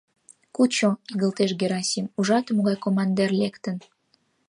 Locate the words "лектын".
3.41-3.77